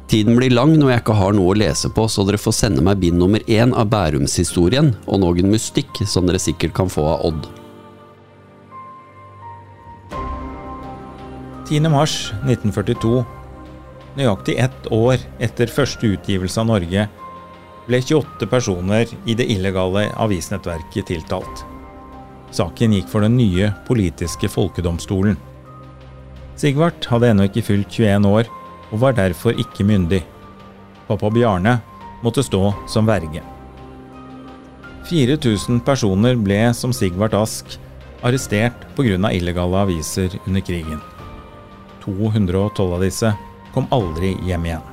Tiden 0.07 0.37
blir 0.39 0.53
lang 0.55 0.71
når 0.79 0.93
jeg 0.93 1.01
ikke 1.01 1.15
har 1.19 1.33
noe 1.35 1.51
å 1.51 1.57
lese 1.59 1.89
på, 1.91 2.05
så 2.07 2.23
dere 2.23 2.39
får 2.39 2.53
sende 2.55 2.83
meg 2.83 3.01
bind 3.01 3.19
nummer 3.19 3.43
én 3.51 3.73
av 3.75 3.89
Bærumshistorien 3.91 4.93
og 5.03 5.19
noen 5.19 5.49
mystikk 5.51 5.99
som 6.07 6.29
dere 6.29 6.39
sikkert 6.39 6.71
kan 6.77 6.87
få 6.87 7.03
av 7.11 7.25
Odd. 7.27 7.49
10. 11.67 11.89
mars 11.91 12.31
1942, 12.45 13.19
nøyaktig 14.15 14.55
ett 14.63 14.87
år 14.95 15.19
etter 15.43 15.67
første 15.67 16.13
utgivelse 16.15 16.63
av 16.63 16.69
Norge, 16.69 17.03
ble 17.87 17.99
28 17.99 18.47
personer 18.47 19.11
i 19.27 19.35
det 19.35 19.49
illegale 19.51 20.05
avisnettverket 20.15 21.11
tiltalt. 21.11 21.65
Saken 22.55 22.95
gikk 22.95 23.11
for 23.11 23.27
den 23.27 23.35
nye 23.35 23.73
politiske 23.89 24.47
folkedomstolen. 24.47 25.35
Sigvart 26.55 27.11
hadde 27.11 27.33
ennå 27.33 27.49
ikke 27.51 27.65
fylt 27.67 27.91
21 27.99 28.31
år 28.31 28.47
og 28.91 29.01
var 29.01 29.15
derfor 29.17 29.57
ikke 29.57 29.85
myndig. 29.87 30.23
Pappa 31.07 31.29
Bjarne 31.31 31.77
måtte 32.23 32.43
stå 32.43 32.71
som 32.89 33.07
verge. 33.07 33.43
4000 35.07 35.79
personer 35.87 36.35
ble, 36.35 36.59
som 36.75 36.91
Sigvart 36.91 37.35
Ask, 37.37 37.77
arrestert 38.23 38.87
pga. 38.95 39.31
illegale 39.31 39.77
aviser 39.85 40.39
under 40.45 40.61
krigen. 40.61 40.99
212 42.03 42.93
av 42.93 43.01
disse 43.03 43.33
kom 43.73 43.87
aldri 43.91 44.35
hjem 44.43 44.65
igjen. 44.65 44.85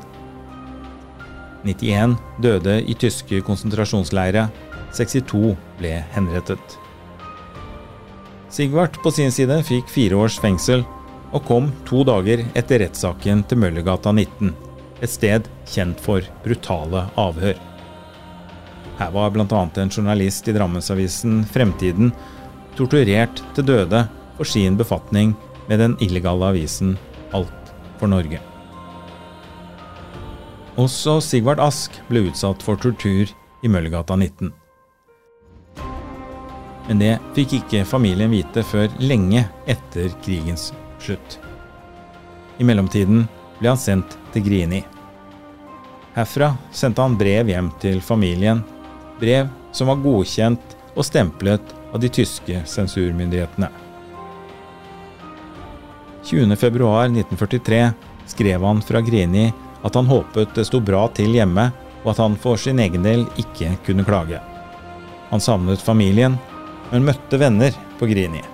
91 1.64 2.16
døde 2.44 2.82
i 2.84 2.94
tyske 2.94 3.40
konsentrasjonsleire, 3.46 4.48
62 4.92 5.56
ble 5.78 5.94
henrettet. 6.14 6.78
Sigvart 8.50 9.00
på 9.02 9.10
sin 9.10 9.32
side 9.34 9.56
fikk 9.66 9.88
fire 9.90 10.20
års 10.20 10.36
fengsel 10.38 10.84
og 11.34 11.42
kom 11.48 11.70
to 11.88 12.04
dager 12.06 12.44
etter 12.54 12.84
rettssaken 12.84 13.42
til 13.50 13.60
Møllergata 13.60 14.12
19, 14.14 14.52
et 15.02 15.10
sted 15.10 15.48
kjent 15.68 16.00
for 16.00 16.22
brutale 16.44 17.08
avhør. 17.18 17.58
Her 19.00 19.10
var 19.10 19.32
bl.a. 19.34 19.46
en 19.82 19.90
journalist 19.90 20.46
i 20.48 20.54
Drammensavisen 20.54 21.42
Fremtiden 21.50 22.12
torturert 22.78 23.42
til 23.56 23.66
døde 23.66 24.04
for 24.38 24.46
sin 24.46 24.78
befatning 24.78 25.34
med 25.68 25.82
den 25.82 25.96
illegale 26.04 26.52
avisen 26.52 26.94
Alt 27.34 27.72
for 27.98 28.10
Norge. 28.10 28.38
Også 30.78 31.20
Sigvard 31.22 31.62
Ask 31.62 31.98
ble 32.08 32.28
utsatt 32.28 32.62
for 32.62 32.78
tortur 32.78 33.30
i 33.62 33.70
Møllergata 33.70 34.16
19. 34.18 34.52
Men 36.84 37.00
det 37.00 37.12
fikk 37.34 37.58
ikke 37.62 37.84
familien 37.88 38.32
vite 38.34 38.62
før 38.66 38.90
lenge 39.02 39.46
etter 39.70 40.10
krigens 40.22 40.70
slutt. 41.04 41.38
I 42.58 42.66
mellomtiden 42.66 43.26
ble 43.58 43.72
han 43.72 43.80
sendt 43.80 44.16
til 44.34 44.44
Grini. 44.46 44.82
Herfra 46.14 46.52
sendte 46.72 47.02
han 47.02 47.18
brev 47.18 47.50
hjem 47.50 47.72
til 47.82 48.00
familien, 48.02 48.62
brev 49.20 49.50
som 49.74 49.90
var 49.90 50.02
godkjent 50.02 50.76
og 50.94 51.06
stemplet 51.06 51.74
av 51.92 52.00
de 52.02 52.10
tyske 52.12 52.62
sensurmyndighetene. 52.70 53.70
20.2.1943 56.24 57.82
skrev 58.26 58.64
han 58.64 58.82
fra 58.82 59.02
Grini 59.04 59.50
at 59.84 59.94
han 59.94 60.08
håpet 60.08 60.54
det 60.56 60.64
sto 60.64 60.80
bra 60.80 61.04
til 61.12 61.34
hjemme, 61.36 61.68
og 62.04 62.14
at 62.14 62.22
han 62.22 62.38
for 62.40 62.60
sin 62.60 62.80
egen 62.80 63.04
del 63.04 63.26
ikke 63.40 63.74
kunne 63.84 64.06
klage. 64.06 64.40
Han 65.28 65.42
savnet 65.42 65.82
familien, 65.82 66.38
men 66.92 67.04
møtte 67.04 67.40
venner 67.40 67.76
på 67.98 68.08
Grini. 68.08 68.53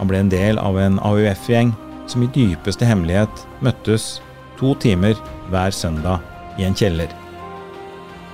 Han 0.00 0.08
ble 0.08 0.22
en 0.24 0.32
del 0.32 0.58
av 0.58 0.78
en 0.80 0.96
AUF-gjeng 1.04 1.74
som 2.08 2.22
i 2.24 2.30
dypeste 2.32 2.86
hemmelighet 2.88 3.42
møttes 3.60 4.16
to 4.56 4.72
timer 4.80 5.18
hver 5.52 5.74
søndag 5.76 6.24
i 6.58 6.64
en 6.64 6.76
kjeller. 6.76 7.12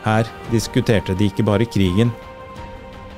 Her 0.06 0.30
diskuterte 0.52 1.16
de 1.18 1.26
ikke 1.26 1.46
bare 1.46 1.66
krigen, 1.66 2.12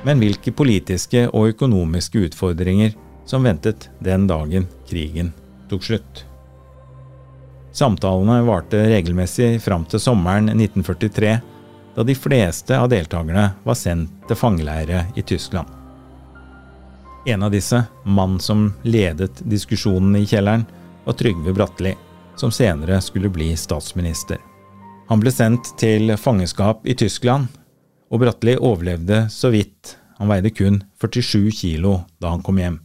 men 0.01 0.17
hvilke 0.17 0.53
politiske 0.55 1.27
og 1.29 1.53
økonomiske 1.53 2.25
utfordringer 2.29 2.95
som 3.29 3.45
ventet 3.45 3.91
den 4.01 4.25
dagen 4.29 4.65
krigen 4.89 5.29
tok 5.69 5.85
slutt. 5.85 6.25
Samtalene 7.69 8.41
varte 8.47 8.81
regelmessig 8.89 9.59
fram 9.61 9.85
til 9.85 10.01
sommeren 10.01 10.49
1943, 10.55 11.35
da 11.93 12.05
de 12.05 12.15
fleste 12.17 12.73
av 12.73 12.89
deltakerne 12.89 13.51
var 13.61 13.77
sendt 13.77 14.25
til 14.25 14.39
fangeleire 14.39 15.05
i 15.13 15.21
Tyskland. 15.21 15.78
En 17.25 17.43
av 17.43 17.51
disse, 17.51 17.83
mannen 18.03 18.39
som 18.39 18.73
ledet 18.83 19.41
diskusjonen 19.43 20.15
i 20.15 20.25
kjelleren, 20.25 20.65
var 21.05 21.13
Trygve 21.13 21.53
Bratteli, 21.53 21.95
som 22.35 22.51
senere 22.51 23.01
skulle 23.01 23.29
bli 23.29 23.57
statsminister. 23.57 24.37
Han 25.07 25.19
ble 25.19 25.31
sendt 25.31 25.73
til 25.77 26.15
fangenskap 26.17 26.87
i 26.87 26.95
Tyskland, 26.95 27.49
og 28.09 28.23
Bratteli 28.23 28.55
overlevde 28.55 29.25
så 29.33 29.51
vidt, 29.51 29.97
han 30.17 30.31
veide 30.31 30.51
kun 30.55 30.79
47 31.01 31.51
kilo 31.51 31.99
da 32.19 32.31
han 32.31 32.43
kom 32.43 32.59
hjem. 32.59 32.79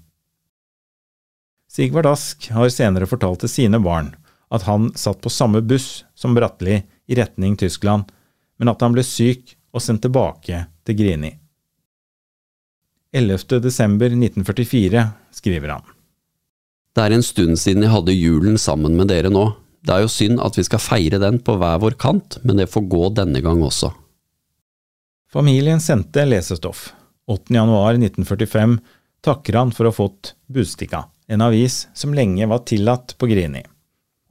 Sigvard 1.70 2.06
Ask 2.06 2.50
har 2.54 2.68
senere 2.70 3.06
fortalt 3.10 3.42
til 3.44 3.50
sine 3.50 3.80
barn 3.82 4.12
at 4.54 4.66
han 4.66 4.90
satt 4.98 5.22
på 5.22 5.32
samme 5.32 5.62
buss 5.62 6.04
som 6.14 6.34
Bratteli 6.34 6.80
i 7.06 7.18
retning 7.18 7.56
Tyskland, 7.58 8.10
men 8.58 8.70
at 8.70 8.82
han 8.82 8.94
ble 8.94 9.02
syk 9.06 9.56
og 9.74 9.82
sendt 9.82 10.04
tilbake 10.06 10.66
til 10.86 10.98
Grini. 10.98 11.32
11. 13.14 13.60
desember 13.62 14.06
1944 14.06 15.08
skriver 15.30 15.68
han. 15.68 15.84
Det 16.94 17.02
er 17.02 17.14
en 17.14 17.22
stund 17.22 17.58
siden 17.62 17.84
jeg 17.86 17.92
hadde 17.92 18.14
julen 18.14 18.58
sammen 18.58 18.96
med 18.98 19.06
dere 19.12 19.30
nå. 19.30 19.44
Det 19.86 19.94
er 19.94 20.02
jo 20.02 20.10
synd 20.10 20.40
at 20.42 20.58
vi 20.58 20.64
skal 20.66 20.82
feire 20.82 21.20
den 21.22 21.38
på 21.38 21.54
hver 21.60 21.78
vår 21.82 21.94
kant, 22.00 22.40
men 22.42 22.58
det 22.58 22.70
får 22.72 22.88
gå 22.90 23.02
denne 23.14 23.42
gang 23.44 23.62
også. 23.62 23.92
Familien 25.30 25.78
sendte 25.82 26.26
lesestoff. 26.26 26.88
8. 27.30 27.54
januar 27.54 27.94
1945 27.94 28.78
takker 29.24 29.60
han 29.60 29.70
for 29.74 29.86
å 29.86 29.94
ha 29.94 29.96
fått 29.96 30.34
Budstikka, 30.50 31.04
en 31.30 31.46
avis 31.46 31.84
som 31.94 32.14
lenge 32.18 32.50
var 32.50 32.66
tillatt 32.66 33.14
på 33.18 33.30
Grini. 33.30 33.62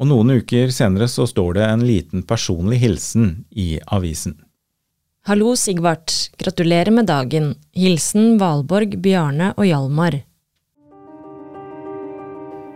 Og 0.01 0.09
noen 0.11 0.41
uker 0.41 0.75
senere 0.75 1.07
så 1.07 1.23
står 1.29 1.55
det 1.55 1.69
en 1.69 1.87
liten 1.87 2.27
personlig 2.27 2.83
hilsen 2.83 3.45
i 3.49 3.77
avisen. 3.95 4.41
Hallo, 5.23 5.55
Sigvart. 5.55 6.11
Gratulerer 6.37 6.91
med 6.91 7.05
dagen. 7.05 7.53
Hilsen 7.71 8.33
Valborg, 8.41 8.97
Bjarne 8.99 9.53
og 9.55 9.63
Hjalmar. 9.63 10.17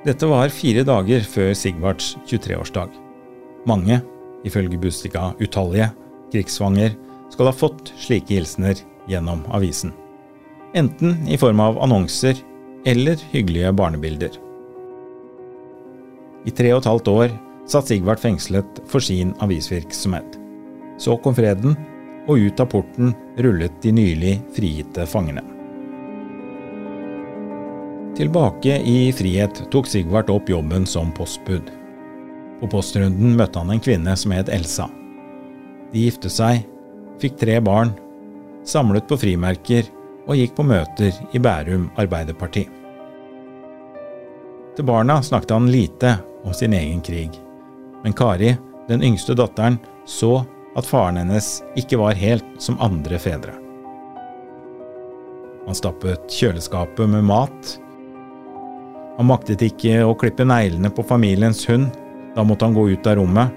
Dette 0.06 0.30
var 0.32 0.54
fire 0.56 0.86
dager 0.88 1.26
før 1.28 1.52
Sigvarts 1.60 2.14
23-årsdag. 2.30 2.94
Mange, 3.68 3.98
ifølge 4.48 4.80
Bustika 4.80 5.34
utallige, 5.44 5.90
krigsfanger 6.32 6.96
skal 7.34 7.50
ha 7.50 7.54
fått 7.66 7.92
slike 8.00 8.38
hilsener 8.38 8.80
gjennom 9.12 9.44
avisen. 9.52 9.92
Enten 10.72 11.28
i 11.28 11.36
form 11.36 11.60
av 11.60 11.82
annonser 11.84 12.40
eller 12.88 13.20
hyggelige 13.34 13.74
barnebilder. 13.76 14.40
I 16.48 16.56
tre 16.56 16.72
og 16.72 16.80
et 16.80 16.90
halvt 16.94 17.12
år 17.12 17.36
satt 17.68 17.92
Sigvart 17.92 18.24
fengslet 18.24 18.82
for 18.88 19.04
sin 19.04 19.36
avisvirksomhet. 19.44 20.40
Så 20.96 21.20
kom 21.20 21.36
freden, 21.36 21.76
og 22.28 22.40
ut 22.40 22.60
av 22.60 22.70
porten 22.72 23.14
rullet 23.38 23.82
de 23.82 23.92
nylig 23.96 24.34
frigitte 24.56 25.06
fangene. 25.08 25.44
Tilbake 28.18 28.80
i 28.82 29.12
frihet 29.14 29.62
tok 29.72 29.88
Sigvart 29.88 30.30
opp 30.34 30.50
jobben 30.50 30.86
som 30.90 31.12
postbud. 31.14 31.70
På 32.60 32.70
postrunden 32.72 33.36
møtte 33.38 33.62
han 33.62 33.76
en 33.76 33.84
kvinne 33.84 34.16
som 34.18 34.34
het 34.34 34.50
Elsa. 34.50 34.88
De 35.92 36.08
gifte 36.08 36.32
seg, 36.34 36.64
fikk 37.22 37.38
tre 37.38 37.60
barn, 37.62 37.94
samlet 38.66 39.06
på 39.08 39.20
frimerker 39.22 39.86
og 40.26 40.36
gikk 40.36 40.58
på 40.58 40.66
møter 40.66 41.14
i 41.32 41.40
Bærum 41.40 41.88
Arbeiderparti. 41.96 42.66
Til 44.78 44.86
barna 44.86 45.22
snakket 45.22 45.54
han 45.54 45.72
lite 45.72 46.18
om 46.44 46.54
sin 46.54 46.74
egen 46.74 47.00
krig, 47.02 47.38
men 48.04 48.14
Kari, 48.18 48.56
den 48.90 49.06
yngste 49.06 49.38
datteren, 49.38 49.80
så 50.06 50.42
at 50.78 50.86
faren 50.86 51.18
hennes 51.22 51.58
ikke 51.80 52.00
var 52.00 52.18
helt 52.20 52.46
som 52.62 52.80
andre 52.84 53.20
fedre. 53.22 53.56
Han 55.68 55.76
stappet 55.76 56.32
kjøleskapet 56.32 57.10
med 57.12 57.26
mat. 57.28 57.74
Han 59.18 59.28
maktet 59.28 59.66
ikke 59.66 60.00
å 60.06 60.16
klippe 60.16 60.46
neglene 60.48 60.92
på 60.94 61.04
familiens 61.04 61.66
hund, 61.68 61.90
da 62.38 62.46
måtte 62.46 62.70
han 62.70 62.78
gå 62.78 62.86
ut 62.94 63.10
av 63.10 63.18
rommet, 63.20 63.54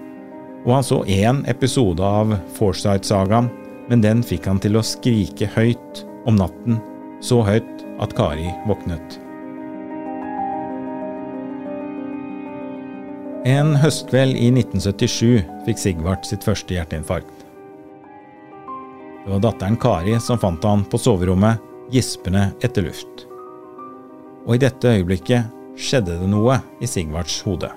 og 0.65 0.75
han 0.75 0.85
så 0.85 1.03
én 1.05 1.45
episode 1.49 2.05
av 2.05 2.35
Forsight-sagaen, 2.57 3.51
men 3.91 4.05
den 4.05 4.25
fikk 4.27 4.49
han 4.49 4.61
til 4.63 4.79
å 4.81 4.87
skrike 4.87 5.49
høyt 5.55 6.05
om 6.29 6.41
natten, 6.41 6.81
så 7.25 7.43
høyt 7.45 7.85
at 8.01 8.17
Kari 8.17 8.49
våknet. 8.69 9.21
En 13.49 13.71
høstkveld 13.81 14.37
i 14.37 14.51
1977 14.53 15.39
fikk 15.65 15.79
Sigvart 15.81 16.27
sitt 16.29 16.45
første 16.45 16.75
hjerteinfarkt. 16.77 17.47
Det 19.25 19.31
var 19.33 19.41
datteren 19.41 19.79
Kari 19.81 20.19
som 20.21 20.37
fant 20.43 20.65
han 20.69 20.83
på 20.85 21.01
soverommet, 21.01 21.57
gispende 21.89 22.51
etter 22.61 22.85
luft. 22.85 23.25
Og 24.45 24.59
i 24.59 24.61
dette 24.61 24.93
øyeblikket 24.93 25.49
skjedde 25.81 26.19
det 26.21 26.29
noe 26.29 26.59
i 26.85 26.91
Sigvarts 26.91 27.39
hode. 27.47 27.71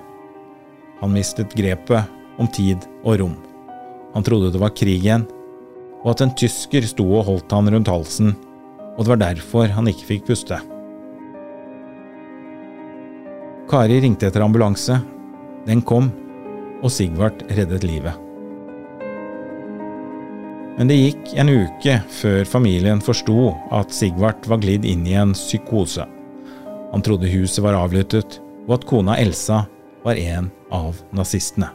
Han 1.00 1.16
mistet 1.16 1.56
grepet 1.56 2.12
om 2.36 2.50
tid 2.52 2.84
og 3.00 3.22
rom. 3.22 3.38
Han 4.12 4.28
trodde 4.28 4.52
det 4.52 4.60
var 4.60 4.76
krig 4.76 5.00
igjen, 5.00 5.24
og 6.04 6.12
at 6.12 6.26
en 6.26 6.36
tysker 6.36 6.84
sto 6.84 7.08
og 7.08 7.24
holdt 7.30 7.56
han 7.56 7.72
rundt 7.72 7.88
halsen, 7.88 8.34
og 8.98 9.00
det 9.00 9.14
var 9.14 9.24
derfor 9.24 9.72
han 9.72 9.88
ikke 9.88 10.10
fikk 10.12 10.28
puste. 10.28 10.60
Kari 13.72 14.02
ringte 14.04 14.28
etter 14.28 14.44
ambulanse. 14.44 15.00
Den 15.68 15.82
kom, 15.82 16.10
og 16.84 16.92
Sigvart 16.92 17.44
reddet 17.56 17.86
livet. 17.86 18.14
Men 20.74 20.90
det 20.90 20.98
gikk 20.98 21.34
en 21.38 21.52
uke 21.52 21.98
før 22.10 22.48
familien 22.50 23.02
forsto 23.04 23.52
at 23.72 23.94
Sigvart 23.94 24.48
var 24.50 24.60
glidd 24.62 24.84
inn 24.88 25.06
i 25.06 25.14
en 25.18 25.36
psykose. 25.36 26.06
Han 26.92 27.04
trodde 27.04 27.30
huset 27.30 27.62
var 27.64 27.78
avlyttet, 27.78 28.40
og 28.66 28.78
at 28.78 28.88
kona 28.88 29.18
Elsa 29.20 29.64
var 30.04 30.18
en 30.20 30.50
av 30.74 30.98
nazistene. 31.14 31.70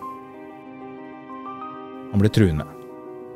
Han 2.10 2.22
ble 2.22 2.32
truende 2.34 2.68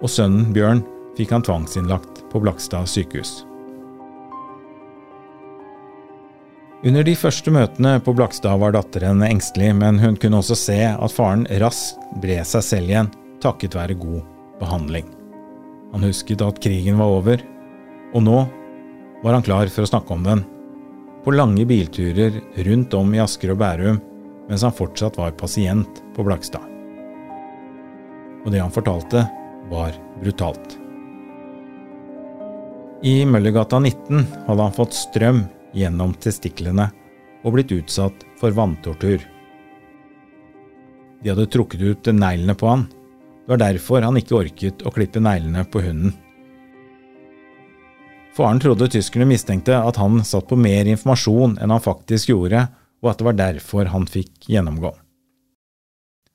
og 0.04 0.12
sønnen 0.12 0.52
Bjørn 0.54 0.84
fikk 1.18 1.32
han 1.32 1.46
tvangsinnlagt 1.48 2.26
på 2.32 2.42
Blakstad 2.44 2.90
sykehus. 2.92 3.44
Under 6.84 7.06
de 7.08 7.14
første 7.16 7.48
møtene 7.48 7.94
på 8.04 8.12
Blakstad 8.12 8.60
var 8.60 8.74
datteren 8.76 9.22
engstelig, 9.24 9.70
men 9.80 10.02
hun 10.02 10.18
kunne 10.20 10.42
også 10.42 10.58
se 10.60 10.80
at 10.92 11.14
faren 11.16 11.46
raskt 11.64 12.02
bred 12.20 12.44
seg 12.50 12.66
selv 12.68 12.92
igjen, 12.92 13.12
takket 13.40 13.78
være 13.78 13.96
god 13.96 14.20
behandling. 14.60 15.08
Han 15.94 16.04
husket 16.04 16.44
at 16.44 16.60
krigen 16.60 17.00
var 17.00 17.14
over, 17.22 17.40
og 18.12 18.26
nå 18.26 18.42
var 19.24 19.38
han 19.38 19.48
klar 19.48 19.72
for 19.72 19.86
å 19.86 19.92
snakke 19.94 20.12
om 20.12 20.28
den. 20.28 20.44
På 21.24 21.32
lange 21.32 21.64
bilturer 21.64 22.42
rundt 22.68 23.00
om 23.00 23.16
i 23.16 23.24
Asker 23.24 23.56
og 23.56 23.62
Bærum 23.64 24.02
mens 24.50 24.68
han 24.68 24.76
fortsatt 24.76 25.16
var 25.16 25.32
pasient 25.40 26.04
på 26.18 26.28
Blakstad. 26.28 26.68
Og 28.44 28.52
det 28.52 28.60
han 28.60 28.76
fortalte, 28.76 29.24
var 29.72 29.96
brutalt. 30.20 30.76
I 33.08 33.22
Møllergata 33.24 33.80
19 33.80 34.26
hadde 34.50 34.66
han 34.66 34.76
fått 34.76 34.98
strøm 35.00 35.46
gjennom 35.74 36.14
testiklene 36.22 36.90
og 37.44 37.56
blitt 37.56 37.74
utsatt 37.76 38.26
for 38.40 38.56
vanntortur. 38.56 39.24
De 41.24 41.32
hadde 41.32 41.48
trukket 41.52 41.82
ut 41.82 42.12
neglene 42.16 42.56
på 42.56 42.68
han. 42.68 42.86
Det 43.44 43.54
var 43.54 43.62
derfor 43.62 44.04
han 44.04 44.20
ikke 44.20 44.40
orket 44.40 44.84
å 44.88 44.92
klippe 44.96 45.22
neglene 45.24 45.66
på 45.68 45.84
hunden. 45.84 46.16
Faren 48.34 48.60
trodde 48.60 48.90
tyskerne 48.90 49.28
mistenkte 49.30 49.76
at 49.78 50.00
han 50.02 50.24
satt 50.26 50.48
på 50.50 50.58
mer 50.58 50.88
informasjon 50.90 51.60
enn 51.62 51.74
han 51.74 51.84
faktisk 51.84 52.32
gjorde, 52.32 52.66
og 53.04 53.12
at 53.12 53.20
det 53.20 53.28
var 53.28 53.38
derfor 53.38 53.92
han 53.94 54.08
fikk 54.10 54.48
gjennomgå. 54.50 54.90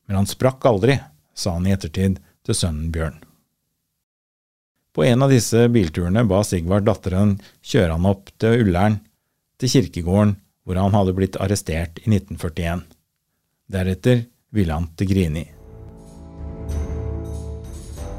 Men 0.06 0.20
han 0.20 0.28
sprakk 0.30 0.62
aldri, 0.68 1.00
sa 1.34 1.56
han 1.56 1.66
i 1.66 1.74
ettertid 1.74 2.20
til 2.46 2.56
sønnen 2.56 2.92
Bjørn. 2.94 3.18
På 4.94 5.04
en 5.04 5.24
av 5.26 5.32
disse 5.32 5.66
bilturene 5.70 6.24
ba 6.28 6.40
Sigvard 6.46 6.86
datteren 6.86 7.36
kjøre 7.62 7.96
han 7.96 8.06
opp 8.08 8.30
til 8.40 8.64
Ullern, 8.64 9.00
til 9.58 9.72
kirkegården 9.72 10.36
hvor 10.68 10.78
han 10.78 10.94
hadde 10.94 11.14
blitt 11.16 11.38
arrestert 11.40 12.00
i 12.02 12.10
1941. 12.10 12.82
Deretter 13.72 14.26
ville 14.52 14.74
han 14.74 14.90
til 14.96 15.08
Grini. 15.08 15.44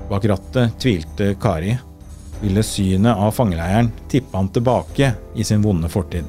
Bak 0.10 0.26
rattet 0.26 0.80
tvilte 0.82 1.36
Kari. 1.42 1.76
Ville 2.42 2.64
synet 2.64 3.20
av 3.20 3.34
fangeleiren 3.36 3.92
tippe 4.10 4.38
han 4.38 4.50
tilbake 4.50 5.12
i 5.36 5.46
sin 5.46 5.62
vonde 5.62 5.90
fortid. 5.92 6.26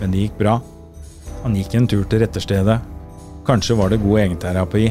Men 0.00 0.12
det 0.12 0.26
gikk 0.26 0.38
bra. 0.38 0.58
Han 1.42 1.56
gikk 1.58 1.74
en 1.76 1.88
tur 1.90 2.04
til 2.08 2.22
retterstedet. 2.22 2.78
Kanskje 3.46 3.76
var 3.78 3.92
det 3.92 4.02
god 4.02 4.22
egenterapi, 4.24 4.86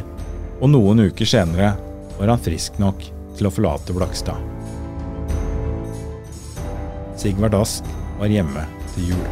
og 0.62 0.70
noen 0.72 1.08
uker 1.10 1.28
senere 1.28 1.74
var 2.20 2.36
han 2.36 2.44
frisk 2.46 2.78
nok 2.80 3.08
til 3.36 3.50
å 3.50 3.54
forlate 3.54 3.96
Blakstad. 3.96 4.55
Sigvard 7.16 7.56
Ask 7.56 7.84
var 8.20 8.28
hjemme 8.32 8.66
til 8.94 9.12
jul. 9.14 9.26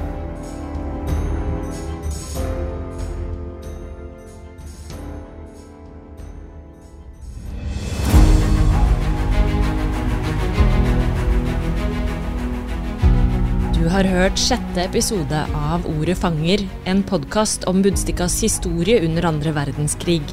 Du 13.75 13.89
har 13.91 14.07
hørt 14.07 14.39
sjette 14.39 14.87
episode 14.87 15.43
av 15.53 15.83
Ordet 15.91 16.15
fanger, 16.17 16.63
en 16.89 17.03
podkast 17.03 17.67
om 17.69 17.83
Budstikkas 17.83 18.39
historie 18.41 19.03
under 19.03 19.27
andre 19.27 19.53
verdenskrig. 19.53 20.23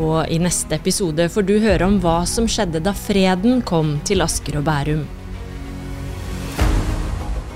Og 0.00 0.22
i 0.30 0.38
neste 0.40 0.78
episode 0.78 1.26
får 1.28 1.50
du 1.50 1.56
høre 1.60 1.90
om 1.90 1.98
hva 2.00 2.22
som 2.30 2.46
skjedde 2.48 2.80
da 2.80 2.94
freden 2.96 3.60
kom 3.66 3.98
til 4.06 4.22
Asker 4.24 4.62
og 4.62 4.70
Bærum. 4.70 5.08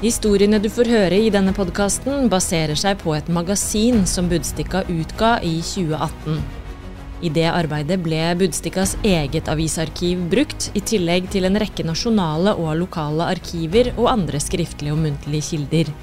Historiene 0.04 0.58
du 0.60 0.66
får 0.68 0.88
høre 0.92 1.16
i 1.16 1.30
denne 1.32 1.54
podkasten, 1.56 2.26
baserer 2.28 2.76
seg 2.76 2.98
på 3.00 3.14
et 3.16 3.28
magasin 3.32 4.02
som 4.04 4.26
Budstikka 4.28 4.82
utga 4.92 5.38
i 5.40 5.54
2018. 5.64 6.42
I 7.24 7.30
det 7.32 7.46
arbeidet 7.48 7.96
ble 8.04 8.18
Budstikkas 8.36 8.98
eget 9.00 9.48
avisarkiv 9.48 10.26
brukt, 10.34 10.66
i 10.76 10.82
tillegg 10.84 11.30
til 11.32 11.48
en 11.48 11.56
rekke 11.56 11.86
nasjonale 11.88 12.52
og 12.52 12.74
lokale 12.82 13.30
arkiver 13.32 13.94
og 13.94 14.10
andre 14.10 14.42
skriftlige 14.44 14.92
og 14.92 15.00
muntlige 15.06 15.48
kilder. 15.48 15.94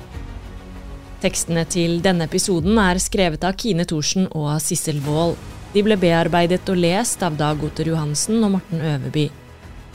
Tekstene 1.22 1.68
til 1.70 2.00
denne 2.02 2.26
episoden 2.26 2.82
er 2.82 3.04
skrevet 3.06 3.46
av 3.46 3.54
Kine 3.54 3.86
Thorsen 3.86 4.26
og 4.32 4.56
Sissel 4.66 4.98
Wold. 5.06 5.38
De 5.76 5.86
ble 5.86 6.00
bearbeidet 6.02 6.66
og 6.74 6.82
lest 6.82 7.22
av 7.22 7.38
Dag 7.38 7.62
Otter 7.70 7.94
Johansen 7.94 8.42
og 8.42 8.56
Morten 8.58 8.82
Øverby. 8.82 9.30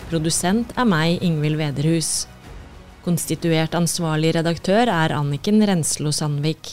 Produsent 0.07 0.79
er 0.79 0.87
meg, 0.87 1.19
Ingvild 1.27 1.59
Vederhus. 1.59 2.15
Konstituert 3.07 3.77
ansvarlig 3.79 4.33
redaktør 4.35 4.91
er 4.91 5.13
Anniken 5.15 5.63
Renslo 5.63 6.11
Sandvik. 6.11 6.73